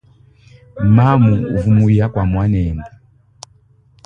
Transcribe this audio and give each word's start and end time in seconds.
Mamu 0.95 1.33
uva 1.55 1.69
muya 1.75 2.05
kua 2.13 2.23
muanende. 2.31 2.89